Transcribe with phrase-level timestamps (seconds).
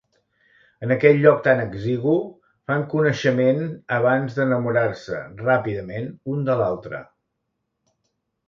[0.85, 2.15] En aquest lloc tan exigu,
[2.71, 3.61] fan coneixement
[3.99, 7.07] abans d'enamorar-se, ràpidament, un de l'altre.